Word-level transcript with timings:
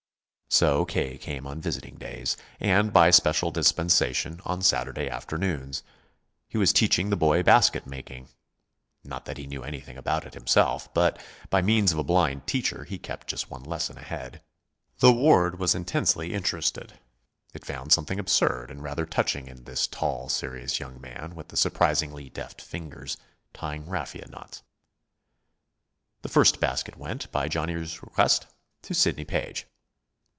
So 0.53 0.83
K. 0.83 1.17
came 1.17 1.47
on 1.47 1.61
visiting 1.61 1.95
days, 1.95 2.35
and, 2.59 2.91
by 2.91 3.09
special 3.11 3.51
dispensation, 3.51 4.41
on 4.43 4.61
Saturday 4.61 5.09
afternoons. 5.09 5.81
He 6.49 6.57
was 6.57 6.73
teaching 6.73 7.09
the 7.09 7.15
boy 7.15 7.41
basket 7.41 7.87
making. 7.87 8.27
Not 9.01 9.23
that 9.25 9.37
he 9.37 9.47
knew 9.47 9.63
anything 9.63 9.95
about 9.97 10.25
it 10.27 10.33
himself; 10.33 10.93
but, 10.93 11.17
by 11.49 11.61
means 11.61 11.93
of 11.93 11.99
a 11.99 12.03
blind 12.03 12.47
teacher, 12.47 12.83
he 12.83 12.99
kept 12.99 13.27
just 13.29 13.49
one 13.49 13.63
lesson 13.63 13.97
ahead. 13.97 14.41
The 14.99 15.13
ward 15.13 15.57
was 15.57 15.73
intensely 15.73 16.33
interested. 16.33 16.99
It 17.53 17.65
found 17.65 17.93
something 17.93 18.19
absurd 18.19 18.69
and 18.71 18.83
rather 18.83 19.05
touching 19.05 19.47
in 19.47 19.63
this 19.63 19.87
tall, 19.87 20.27
serious 20.27 20.81
young 20.81 20.99
man 20.99 21.33
with 21.33 21.47
the 21.47 21.55
surprisingly 21.57 22.29
deft 22.29 22.59
fingers, 22.61 23.15
tying 23.53 23.87
raffia 23.89 24.27
knots. 24.27 24.63
The 26.23 26.29
first 26.29 26.59
basket 26.59 26.97
went, 26.97 27.31
by 27.31 27.47
Johnny's 27.47 28.03
request, 28.03 28.47
to 28.81 28.93
Sidney 28.93 29.23
Page. 29.25 29.65